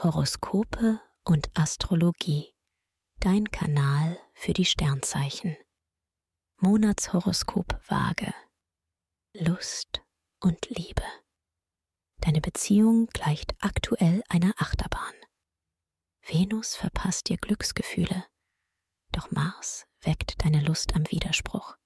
[0.00, 2.54] Horoskope und Astrologie.
[3.18, 5.56] Dein Kanal für die Sternzeichen.
[6.58, 8.32] Monatshoroskop Waage.
[9.34, 10.00] Lust
[10.38, 11.02] und Liebe.
[12.18, 15.14] Deine Beziehung gleicht aktuell einer Achterbahn.
[16.28, 18.24] Venus verpasst dir Glücksgefühle,
[19.10, 21.76] doch Mars weckt deine Lust am Widerspruch.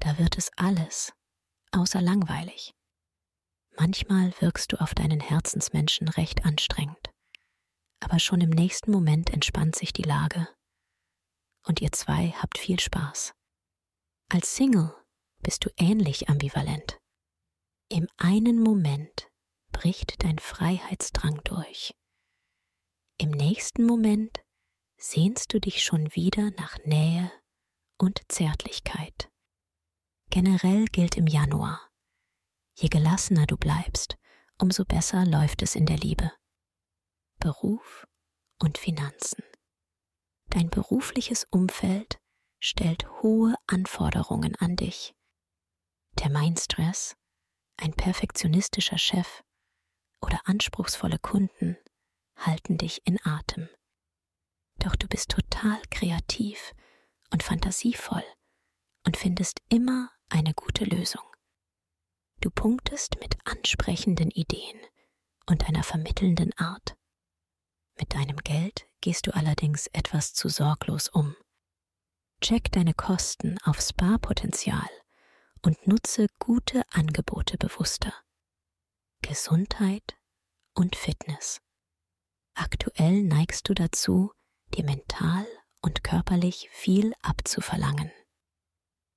[0.00, 1.14] Da wird es alles
[1.72, 2.74] außer langweilig.
[3.78, 7.05] Manchmal wirkst du auf deinen Herzensmenschen recht anstrengend,
[8.00, 10.48] aber schon im nächsten Moment entspannt sich die Lage
[11.66, 13.34] und ihr zwei habt viel Spaß.
[14.28, 14.94] Als Single
[15.42, 16.98] bist du ähnlich ambivalent.
[17.88, 19.30] Im einen Moment
[19.72, 21.94] bricht dein Freiheitsdrang durch.
[23.18, 24.40] Im nächsten Moment
[24.96, 27.30] sehnst du dich schon wieder nach Nähe
[27.98, 29.30] und Zärtlichkeit.
[30.30, 31.86] Generell gilt im Januar,
[32.78, 34.18] Je gelassener du bleibst,
[34.58, 36.30] umso besser läuft es in der Liebe.
[37.46, 38.08] Beruf
[38.58, 39.44] und Finanzen.
[40.48, 42.18] Dein berufliches Umfeld
[42.58, 45.14] stellt hohe Anforderungen an dich.
[46.18, 47.14] Der Mindstress,
[47.76, 49.44] ein perfektionistischer Chef
[50.20, 51.76] oder anspruchsvolle Kunden
[52.34, 53.68] halten dich in Atem.
[54.80, 56.74] Doch du bist total kreativ
[57.30, 58.24] und fantasievoll
[59.06, 61.22] und findest immer eine gute Lösung.
[62.40, 64.80] Du punktest mit ansprechenden Ideen
[65.48, 66.96] und einer vermittelnden Art.
[67.98, 71.34] Mit deinem Geld gehst du allerdings etwas zu sorglos um.
[72.40, 74.88] Check deine Kosten auf Sparpotenzial
[75.62, 78.12] und nutze gute Angebote bewusster.
[79.22, 80.16] Gesundheit
[80.74, 81.60] und Fitness.
[82.54, 84.32] Aktuell neigst du dazu,
[84.74, 85.46] dir mental
[85.80, 88.10] und körperlich viel abzuverlangen.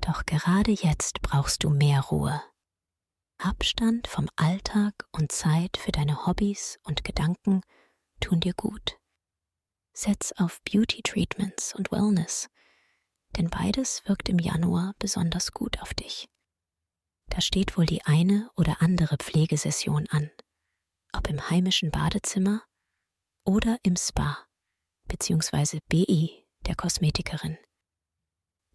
[0.00, 2.42] Doch gerade jetzt brauchst du mehr Ruhe.
[3.38, 7.60] Abstand vom Alltag und Zeit für deine Hobbys und Gedanken
[8.22, 8.98] tun dir gut.
[9.92, 12.48] Setz auf Beauty Treatments und Wellness,
[13.36, 16.30] denn beides wirkt im Januar besonders gut auf dich.
[17.28, 20.30] Da steht wohl die eine oder andere Pflegesession an,
[21.12, 22.62] ob im heimischen Badezimmer
[23.44, 24.46] oder im Spa
[25.08, 25.80] bzw.
[25.88, 27.58] BI der Kosmetikerin.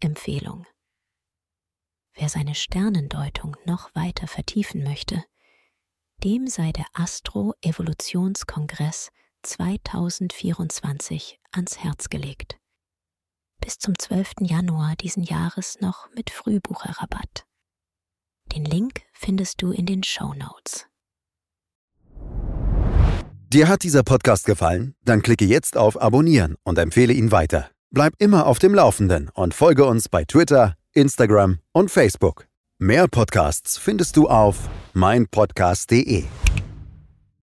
[0.00, 0.66] Empfehlung
[2.14, 5.24] Wer seine Sternendeutung noch weiter vertiefen möchte,
[6.24, 9.10] dem sei der Astro-Evolutionskongress
[9.42, 12.58] 2024 ans Herz gelegt.
[13.60, 14.34] Bis zum 12.
[14.40, 17.44] Januar diesen Jahres noch mit Frühbucherrabatt.
[18.54, 20.86] Den Link findest du in den Show Notes.
[23.50, 24.94] Dir hat dieser Podcast gefallen?
[25.04, 27.70] Dann klicke jetzt auf Abonnieren und empfehle ihn weiter.
[27.90, 32.46] Bleib immer auf dem Laufenden und folge uns bei Twitter, Instagram und Facebook.
[32.78, 36.24] Mehr Podcasts findest du auf meinpodcast.de.